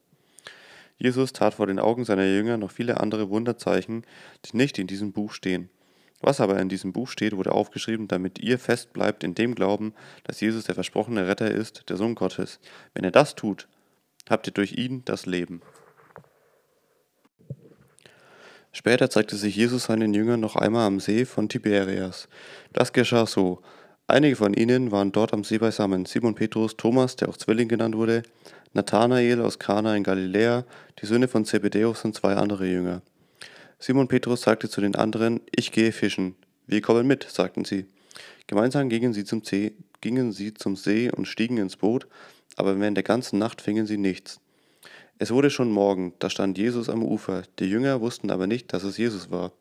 Jesus 1.02 1.34
tat 1.34 1.56
vor 1.56 1.66
den 1.66 1.80
Augen 1.80 2.06
seiner 2.06 2.26
Jünger 2.26 2.58
noch 2.58 2.70
viele 2.70 3.00
andere 3.00 3.32
Wunderzeichen, 3.32 4.06
die 4.46 4.56
nicht 4.56 4.78
in 4.78 4.86
diesem 4.86 5.14
Buch 5.14 5.34
stehen. 5.34 5.72
Was 6.20 6.40
aber 6.40 6.60
in 6.60 6.70
diesem 6.70 6.94
Buch 6.94 7.08
steht, 7.08 7.36
wurde 7.36 7.54
aufgeschrieben, 7.54 8.08
damit 8.08 8.38
ihr 8.38 8.60
fest 8.60 8.94
bleibt 8.94 9.24
in 9.24 9.34
dem 9.34 9.56
Glauben, 9.56 9.96
dass 10.26 10.42
Jesus 10.42 10.66
der 10.66 10.76
versprochene 10.76 11.28
Retter 11.28 11.50
ist, 11.50 11.90
der 11.90 11.98
Sohn 11.98 12.14
Gottes. 12.14 12.60
Wenn 12.94 13.04
ihr 13.04 13.10
das 13.10 13.34
tut, 13.34 13.68
habt 14.30 14.46
ihr 14.46 14.54
durch 14.54 14.74
ihn 14.74 15.04
das 15.04 15.26
Leben. 15.26 15.62
Später 18.72 19.10
zeigte 19.10 19.38
sich 19.38 19.56
Jesus 19.56 19.86
seinen 19.86 20.14
Jüngern 20.14 20.40
noch 20.40 20.56
einmal 20.56 20.86
am 20.86 21.00
See 21.00 21.26
von 21.26 21.50
Tiberias. 21.50 22.30
Das 22.74 22.94
geschah 22.94 23.26
so. 23.26 23.64
Einige 24.06 24.36
von 24.36 24.54
ihnen 24.54 24.92
waren 24.92 25.12
dort 25.12 25.34
am 25.34 25.44
See 25.44 25.58
beisammen. 25.58 26.06
Simon 26.06 26.36
Petrus, 26.36 26.78
Thomas, 26.78 27.16
der 27.16 27.30
auch 27.30 27.38
Zwilling 27.38 27.70
genannt 27.70 27.96
wurde, 27.96 28.22
Nathanael 28.74 29.42
aus 29.42 29.60
Kana 29.60 29.98
in 29.98 30.04
Galiläa, 30.04 30.64
die 31.02 31.06
Söhne 31.06 31.28
von 31.28 31.44
Zebedäus 31.44 32.06
und 32.06 32.16
zwei 32.16 32.36
andere 32.36 32.66
Jünger. 32.66 33.02
Simon 33.80 34.08
Petrus 34.08 34.44
sagte 34.44 34.70
zu 34.70 34.80
den 34.80 34.96
anderen, 34.96 35.42
ich 35.54 35.74
gehe 35.74 35.92
fischen. 35.92 36.36
Wir 36.68 36.82
kommen 36.82 37.06
mit, 37.06 37.24
sagten 37.30 37.66
sie. 37.66 37.86
Gemeinsam 38.48 38.88
gingen 38.88 39.12
sie 39.12 39.26
zum 39.26 39.44
See, 39.44 39.74
gingen 40.00 40.32
sie 40.32 40.54
zum 40.54 40.78
See 40.78 41.12
und 41.12 41.28
stiegen 41.28 41.58
ins 41.58 41.76
Boot, 41.76 42.08
aber 42.56 42.80
während 42.80 42.96
der 42.96 43.04
ganzen 43.04 43.40
Nacht 43.40 43.62
fingen 43.62 43.88
sie 43.88 43.98
nichts. 43.98 44.40
Es 45.20 45.32
wurde 45.32 45.50
schon 45.50 45.70
Morgen, 45.70 46.14
da 46.20 46.30
stand 46.30 46.58
Jesus 46.58 46.88
am 46.88 47.04
Ufer, 47.04 47.44
die 47.60 47.66
Jünger 47.66 48.00
wussten 48.00 48.32
aber 48.32 48.48
nicht, 48.48 48.72
dass 48.72 48.84
es 48.84 48.98
Jesus 48.98 49.32
war. 49.32 49.52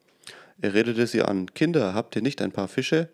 Er 0.61 0.73
redete 0.73 1.09
sie 1.09 1.23
an, 1.23 1.53
Kinder, 1.53 1.95
habt 1.95 2.15
ihr 2.15 2.23
nicht 2.23 2.41
ein 2.43 2.53
paar 2.53 2.69
Fische? 2.69 3.09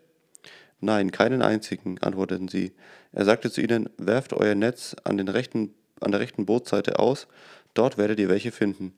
Nein, 0.79 1.09
keinen 1.09 1.41
einzigen, 1.41 1.97
antworteten 2.01 2.49
sie. 2.49 2.73
Er 3.13 3.25
sagte 3.25 3.49
zu 3.49 3.61
ihnen, 3.61 3.89
werft 3.97 4.33
euer 4.33 4.53
Netz 4.53 4.95
an, 5.03 5.17
den 5.17 5.27
rechten, 5.27 5.73
an 6.01 6.11
der 6.11 6.19
rechten 6.19 6.45
Bootseite 6.45 6.99
aus, 6.99 7.27
dort 7.73 7.97
werdet 7.97 8.19
ihr 8.19 8.29
welche 8.29 8.51
finden. 8.51 8.93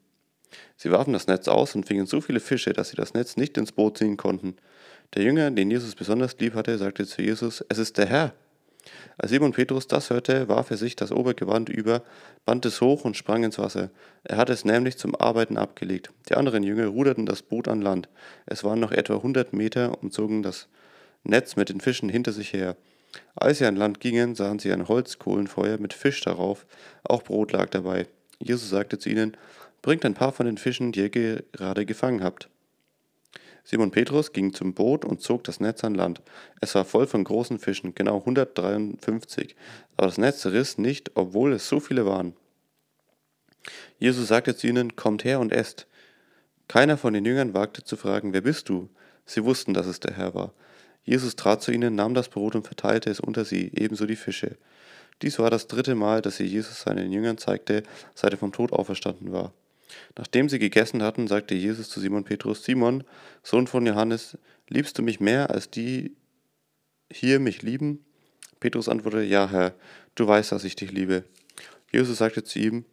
Sie 0.78 0.92
warfen 0.92 1.14
das 1.14 1.28
Netz 1.28 1.48
aus 1.48 1.76
und 1.76 1.86
fingen 1.86 2.06
so 2.06 2.22
viele 2.22 2.40
Fische, 2.40 2.74
dass 2.74 2.90
sie 2.90 2.96
das 2.96 3.14
Netz 3.14 3.38
nicht 3.38 3.58
ins 3.58 3.72
Boot 3.72 3.98
ziehen 3.98 4.18
konnten. 4.18 4.56
Der 5.16 5.24
Jünger, 5.24 5.52
den 5.52 5.72
Jesus 5.72 5.96
besonders 5.96 6.38
lieb 6.40 6.54
hatte, 6.56 6.78
sagte 6.78 7.06
zu 7.06 7.22
Jesus, 7.22 7.64
es 7.70 7.78
ist 7.78 7.98
der 7.98 8.08
Herr. 8.08 8.34
Als 9.18 9.32
Simon 9.32 9.52
Petrus 9.52 9.88
das 9.88 10.10
hörte, 10.10 10.48
warf 10.48 10.72
er 10.72 10.78
sich 10.78 10.96
das 10.96 11.12
Obergewand 11.12 11.70
über, 11.70 12.04
band 12.46 12.66
es 12.66 12.80
hoch 12.80 13.04
und 13.06 13.18
sprang 13.18 13.44
ins 13.44 13.60
Wasser. 13.60 13.90
Er 14.24 14.38
hatte 14.38 14.54
es 14.54 14.66
nämlich 14.66 14.98
zum 14.98 15.16
Arbeiten 15.16 15.58
abgelegt. 15.58 16.12
Die 16.30 16.36
anderen 16.36 16.64
Jünger 16.64 16.88
ruderten 16.88 17.26
das 17.26 17.42
Boot 17.42 17.68
an 17.68 17.82
Land. 17.82 18.08
Es 18.46 18.64
waren 18.64 18.80
noch 18.80 18.92
etwa 18.92 19.22
hundert 19.22 19.54
Meter 19.54 20.02
und 20.02 20.14
zogen 20.14 20.42
das 20.42 20.70
Netz 21.24 21.56
mit 21.56 21.70
den 21.70 21.82
Fischen 21.82 22.10
hinter 22.10 22.32
sich 22.32 22.54
her. 22.54 22.78
Als 23.36 23.58
sie 23.58 23.66
an 23.66 23.76
Land 23.76 24.00
gingen, 24.00 24.36
sahen 24.36 24.60
sie 24.60 24.72
ein 24.72 24.88
Holzkohlenfeuer 24.88 25.78
mit 25.80 25.94
Fisch 25.94 26.22
darauf, 26.22 26.66
auch 27.04 27.24
Brot 27.24 27.52
lag 27.52 27.70
dabei. 27.70 28.08
Jesus 28.40 28.70
sagte 28.70 29.00
zu 29.00 29.10
ihnen, 29.10 29.36
Bringt 29.82 30.04
ein 30.04 30.14
paar 30.14 30.34
von 30.34 30.46
den 30.46 30.58
Fischen, 30.58 30.92
die 30.92 31.00
ihr 31.00 31.10
gerade 31.10 31.86
gefangen 31.86 32.22
habt. 32.22 32.50
Simon 33.64 33.92
Petrus 33.92 34.34
ging 34.34 34.54
zum 34.54 34.74
Boot 34.74 35.06
und 35.06 35.22
zog 35.22 35.44
das 35.44 35.60
Netz 35.60 35.84
an 35.84 35.94
Land. 35.94 36.22
Es 36.60 36.76
war 36.76 36.86
voll 36.86 37.08
von 37.08 37.24
großen 37.24 37.60
Fischen, 37.60 37.94
genau 37.94 38.18
153, 38.18 39.56
aber 39.96 40.08
das 40.08 40.18
Netz 40.18 40.46
riss 40.48 40.78
nicht, 40.78 41.12
obwohl 41.16 41.54
es 41.54 41.70
so 41.70 41.80
viele 41.80 42.06
waren. 42.06 42.34
Jesus 44.00 44.28
sagte 44.28 44.56
zu 44.56 44.68
ihnen, 44.68 44.96
Kommt 44.96 45.24
her 45.24 45.40
und 45.40 45.52
esst. 45.52 45.88
Keiner 46.68 46.98
von 46.98 47.14
den 47.14 47.26
Jüngern 47.26 47.54
wagte 47.54 47.84
zu 47.84 47.96
fragen, 47.96 48.34
Wer 48.34 48.42
bist 48.42 48.70
du? 48.70 48.90
Sie 49.26 49.44
wussten, 49.44 49.74
dass 49.74 49.86
es 49.86 50.00
der 50.00 50.18
Herr 50.18 50.34
war. 50.34 50.54
Jesus 51.10 51.36
trat 51.36 51.64
zu 51.64 51.72
ihnen, 51.72 51.96
nahm 51.96 52.14
das 52.14 52.30
Brot 52.30 52.54
und 52.54 52.68
verteilte 52.68 53.10
es 53.10 53.20
unter 53.20 53.44
sie, 53.44 53.72
ebenso 53.76 54.06
die 54.06 54.16
Fische. 54.16 54.58
Dies 55.24 55.40
war 55.40 55.50
das 55.50 55.66
dritte 55.66 55.96
Mal, 55.96 56.22
dass 56.22 56.38
sie 56.38 56.44
Jesus 56.44 56.82
seinen 56.82 57.12
Jüngern 57.12 57.40
zeigte, 57.40 57.82
seit 58.14 58.34
er 58.34 58.38
vom 58.38 58.52
Tod 58.52 58.72
auferstanden 58.72 59.32
war. 59.32 59.52
Nachdem 60.16 60.50
sie 60.50 60.60
gegessen 60.60 61.02
hatten, 61.02 61.28
sagte 61.28 61.56
Jesus 61.56 61.90
zu 61.90 62.00
Simon 62.00 62.26
Petrus, 62.26 62.64
Simon, 62.64 63.04
Sohn 63.42 63.66
von 63.66 63.88
Johannes, 63.88 64.38
liebst 64.68 65.00
du 65.00 65.02
mich 65.02 65.20
mehr, 65.20 65.50
als 65.50 65.72
die 65.72 66.16
hier 67.12 67.40
mich 67.40 67.64
lieben? 67.64 68.06
Petrus 68.60 68.88
antwortete, 68.88 69.24
ja, 69.24 69.50
Herr, 69.50 69.74
du 70.14 70.28
weißt, 70.28 70.52
dass 70.52 70.64
ich 70.64 70.76
dich 70.76 70.92
liebe. 70.92 71.24
Jesus 71.92 72.20
sagte 72.20 72.44
zu 72.44 72.60
ihm, 72.60 72.86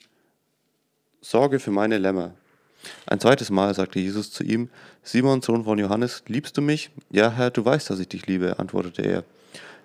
Sorge 1.20 1.60
für 1.60 1.70
meine 1.70 1.98
Lämmer. 1.98 2.34
Ein 3.06 3.20
zweites 3.20 3.50
Mal 3.50 3.74
sagte 3.74 3.98
Jesus 4.00 4.30
zu 4.30 4.44
ihm, 4.44 4.68
Simon, 5.02 5.42
Sohn 5.42 5.64
von 5.64 5.78
Johannes, 5.78 6.24
liebst 6.26 6.56
du 6.56 6.62
mich? 6.62 6.90
Ja, 7.10 7.30
Herr, 7.30 7.50
du 7.50 7.64
weißt, 7.64 7.90
dass 7.90 8.00
ich 8.00 8.08
dich 8.08 8.26
liebe, 8.26 8.58
antwortete 8.58 9.02
er. 9.02 9.24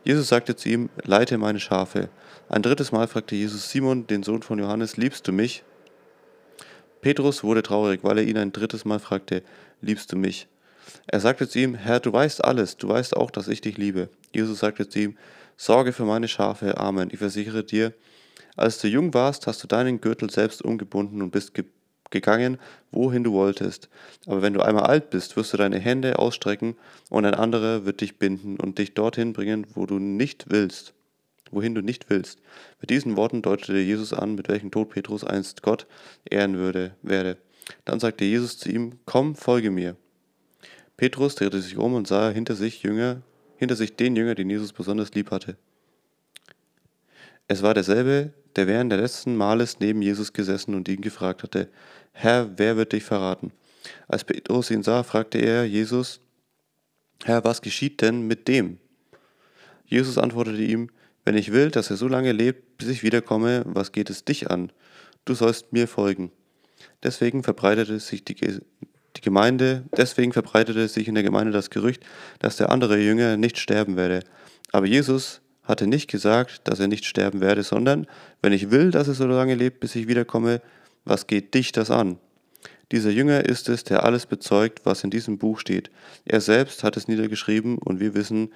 Jesus 0.03 0.29
sagte 0.29 0.55
zu 0.55 0.69
ihm, 0.69 0.89
leite 1.03 1.37
meine 1.37 1.59
Schafe. 1.59 2.09
Ein 2.49 2.63
drittes 2.63 2.91
Mal 2.91 3.07
fragte 3.07 3.35
Jesus 3.35 3.69
Simon, 3.69 4.07
den 4.07 4.23
Sohn 4.23 4.41
von 4.41 4.57
Johannes, 4.57 4.97
liebst 4.97 5.27
du 5.27 5.31
mich? 5.31 5.63
Petrus 7.01 7.43
wurde 7.43 7.63
traurig, 7.63 8.01
weil 8.03 8.17
er 8.17 8.23
ihn 8.23 8.37
ein 8.37 8.51
drittes 8.51 8.85
Mal 8.85 8.99
fragte, 8.99 9.43
liebst 9.81 10.11
du 10.11 10.17
mich? 10.17 10.47
Er 11.07 11.19
sagte 11.19 11.47
zu 11.47 11.59
ihm, 11.59 11.75
Herr, 11.75 11.99
du 11.99 12.11
weißt 12.11 12.43
alles, 12.43 12.77
du 12.77 12.87
weißt 12.89 13.15
auch, 13.15 13.31
dass 13.31 13.47
ich 13.47 13.61
dich 13.61 13.77
liebe. 13.77 14.09
Jesus 14.33 14.59
sagte 14.59 14.87
zu 14.87 14.99
ihm, 14.99 15.17
Sorge 15.57 15.93
für 15.93 16.05
meine 16.05 16.27
Schafe, 16.27 16.77
Amen. 16.77 17.09
Ich 17.11 17.19
versichere 17.19 17.63
dir, 17.63 17.93
als 18.55 18.79
du 18.79 18.87
jung 18.87 19.13
warst, 19.13 19.47
hast 19.47 19.63
du 19.63 19.67
deinen 19.67 20.01
Gürtel 20.01 20.29
selbst 20.29 20.63
umgebunden 20.63 21.21
und 21.21 21.31
bist 21.31 21.53
ge 21.53 21.65
gegangen, 22.11 22.57
wohin 22.91 23.23
du 23.23 23.33
wolltest. 23.33 23.89
Aber 24.27 24.41
wenn 24.41 24.53
du 24.53 24.61
einmal 24.61 24.83
alt 24.83 25.09
bist, 25.09 25.35
wirst 25.35 25.53
du 25.53 25.57
deine 25.57 25.79
Hände 25.79 26.19
ausstrecken 26.19 26.75
und 27.09 27.25
ein 27.25 27.33
anderer 27.33 27.85
wird 27.85 28.01
dich 28.01 28.19
binden 28.19 28.57
und 28.57 28.77
dich 28.77 28.93
dorthin 28.93 29.33
bringen, 29.33 29.65
wo 29.73 29.85
du 29.85 29.99
nicht 29.99 30.45
willst 30.49 30.93
wohin 31.51 31.75
du 31.75 31.81
nicht 31.81 32.09
willst. 32.09 32.39
Mit 32.79 32.89
diesen 32.89 33.17
Worten 33.17 33.41
deutete 33.41 33.77
Jesus 33.77 34.13
an, 34.13 34.35
mit 34.35 34.47
welchem 34.47 34.71
Tod 34.71 34.89
Petrus 34.89 35.23
einst 35.23 35.61
Gott 35.61 35.85
ehren 36.29 36.57
würde, 36.57 36.95
werde. 37.01 37.37
Dann 37.85 37.99
sagte 37.99 38.25
Jesus 38.25 38.57
zu 38.57 38.69
ihm, 38.69 38.99
komm, 39.05 39.35
folge 39.35 39.69
mir. 39.69 39.95
Petrus 40.97 41.35
drehte 41.35 41.61
sich 41.61 41.77
um 41.77 41.93
und 41.93 42.07
sah 42.07 42.29
hinter 42.29 42.55
sich 42.55 42.83
Jünger, 42.83 43.21
hinter 43.57 43.75
sich 43.75 43.95
den 43.95 44.15
Jünger, 44.15 44.35
den 44.35 44.49
Jesus 44.49 44.73
besonders 44.73 45.13
lieb 45.13 45.31
hatte. 45.31 45.57
Es 47.47 47.61
war 47.63 47.73
derselbe, 47.73 48.33
der 48.55 48.67
während 48.67 48.91
der 48.91 48.99
letzten 48.99 49.35
Males 49.35 49.79
neben 49.79 50.01
Jesus 50.01 50.33
gesessen 50.33 50.75
und 50.75 50.87
ihn 50.87 51.01
gefragt 51.01 51.43
hatte, 51.43 51.69
Herr, 52.13 52.49
wer 52.57 52.77
wird 52.77 52.93
dich 52.93 53.03
verraten? 53.03 53.51
Als 54.07 54.23
Petrus 54.23 54.71
ihn 54.71 54.83
sah, 54.83 55.03
fragte 55.03 55.39
er 55.39 55.65
Jesus, 55.65 56.19
Herr, 57.23 57.43
was 57.43 57.61
geschieht 57.61 58.01
denn 58.01 58.27
mit 58.27 58.47
dem? 58.47 58.77
Jesus 59.85 60.17
antwortete 60.17 60.61
ihm, 60.61 60.89
wenn 61.25 61.37
ich 61.37 61.51
will, 61.51 61.69
dass 61.69 61.89
er 61.89 61.97
so 61.97 62.07
lange 62.07 62.31
lebt, 62.31 62.77
bis 62.77 62.87
ich 62.87 63.03
wiederkomme, 63.03 63.63
was 63.65 63.91
geht 63.91 64.09
es 64.09 64.25
dich 64.25 64.49
an? 64.49 64.71
Du 65.25 65.35
sollst 65.35 65.71
mir 65.71 65.87
folgen. 65.87 66.31
Deswegen 67.03 67.43
verbreitete 67.43 67.99
sich 67.99 68.23
die, 68.23 68.35
die 68.35 69.21
Gemeinde, 69.21 69.83
deswegen 69.95 70.33
verbreitete 70.33 70.87
sich 70.87 71.07
in 71.07 71.15
der 71.15 71.23
Gemeinde 71.23 71.51
das 71.51 71.69
Gerücht, 71.69 72.03
dass 72.39 72.57
der 72.57 72.71
andere 72.71 72.97
Jünger 72.97 73.37
nicht 73.37 73.59
sterben 73.59 73.97
werde. 73.97 74.21
Aber 74.71 74.87
Jesus 74.87 75.41
hatte 75.63 75.85
nicht 75.85 76.09
gesagt, 76.09 76.61
dass 76.63 76.79
er 76.79 76.87
nicht 76.87 77.05
sterben 77.05 77.41
werde, 77.41 77.63
sondern 77.63 78.07
wenn 78.41 78.53
ich 78.53 78.71
will, 78.71 78.89
dass 78.89 79.07
er 79.07 79.13
so 79.13 79.27
lange 79.27 79.55
lebt, 79.55 79.79
bis 79.79 79.95
ich 79.95 80.07
wiederkomme, 80.07 80.61
was 81.05 81.27
geht 81.27 81.53
dich 81.53 81.71
das 81.71 81.91
an? 81.91 82.17
Dieser 82.91 83.09
Jünger 83.09 83.45
ist 83.45 83.69
es, 83.69 83.83
der 83.85 84.03
alles 84.03 84.25
bezeugt, 84.25 84.81
was 84.85 85.03
in 85.03 85.09
diesem 85.09 85.37
Buch 85.37 85.59
steht. 85.59 85.89
Er 86.25 86.41
selbst 86.41 86.83
hat 86.83 86.97
es 86.97 87.07
niedergeschrieben 87.07 87.77
und 87.77 87.99
wir 87.99 88.13
wissen, 88.13 88.53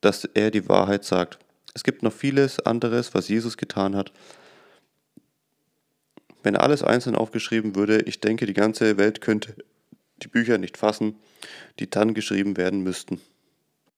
dass 0.00 0.24
er 0.24 0.50
die 0.50 0.68
Wahrheit 0.68 1.04
sagt. 1.04 1.38
Es 1.74 1.84
gibt 1.84 2.02
noch 2.02 2.12
vieles 2.12 2.58
anderes, 2.60 3.14
was 3.14 3.28
Jesus 3.28 3.58
getan 3.58 3.94
hat. 3.94 4.12
Wenn 6.42 6.56
alles 6.56 6.82
einzeln 6.82 7.16
aufgeschrieben 7.16 7.74
würde, 7.74 8.00
ich 8.02 8.20
denke, 8.20 8.46
die 8.46 8.54
ganze 8.54 8.96
Welt 8.96 9.20
könnte 9.20 9.56
die 10.22 10.28
Bücher 10.28 10.56
nicht 10.56 10.78
fassen, 10.78 11.16
die 11.78 11.90
dann 11.90 12.14
geschrieben 12.14 12.56
werden 12.56 12.82
müssten. 12.82 13.20